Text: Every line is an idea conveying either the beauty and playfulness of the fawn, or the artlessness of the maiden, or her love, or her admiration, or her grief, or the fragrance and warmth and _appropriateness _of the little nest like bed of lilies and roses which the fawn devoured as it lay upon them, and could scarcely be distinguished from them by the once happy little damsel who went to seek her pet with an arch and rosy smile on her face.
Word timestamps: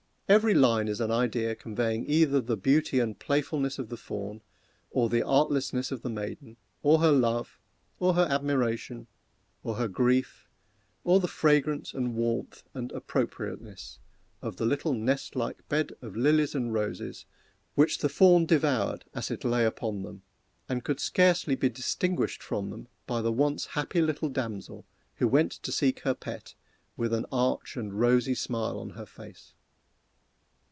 Every 0.31 0.53
line 0.53 0.87
is 0.87 1.01
an 1.01 1.11
idea 1.11 1.55
conveying 1.55 2.09
either 2.09 2.39
the 2.39 2.55
beauty 2.55 3.01
and 3.01 3.19
playfulness 3.19 3.77
of 3.77 3.89
the 3.89 3.97
fawn, 3.97 4.39
or 4.89 5.09
the 5.09 5.21
artlessness 5.21 5.91
of 5.91 6.03
the 6.03 6.09
maiden, 6.09 6.55
or 6.83 6.99
her 6.99 7.11
love, 7.11 7.59
or 7.99 8.13
her 8.13 8.25
admiration, 8.29 9.07
or 9.61 9.75
her 9.75 9.89
grief, 9.89 10.47
or 11.03 11.19
the 11.19 11.27
fragrance 11.27 11.93
and 11.93 12.15
warmth 12.15 12.63
and 12.73 12.91
_appropriateness 12.91 13.97
_of 14.41 14.55
the 14.55 14.65
little 14.65 14.93
nest 14.93 15.35
like 15.35 15.67
bed 15.67 15.91
of 16.01 16.15
lilies 16.15 16.55
and 16.55 16.71
roses 16.73 17.25
which 17.75 17.97
the 17.97 18.07
fawn 18.07 18.45
devoured 18.45 19.03
as 19.13 19.31
it 19.31 19.43
lay 19.43 19.65
upon 19.65 20.03
them, 20.03 20.21
and 20.69 20.85
could 20.85 21.01
scarcely 21.01 21.55
be 21.57 21.67
distinguished 21.67 22.41
from 22.41 22.69
them 22.69 22.87
by 23.05 23.21
the 23.21 23.33
once 23.33 23.65
happy 23.75 23.99
little 24.01 24.29
damsel 24.29 24.85
who 25.15 25.27
went 25.27 25.51
to 25.51 25.73
seek 25.73 25.99
her 26.05 26.13
pet 26.13 26.55
with 26.95 27.13
an 27.13 27.25
arch 27.33 27.75
and 27.75 27.99
rosy 27.99 28.33
smile 28.33 28.79
on 28.79 28.91
her 28.91 29.05
face. 29.05 29.55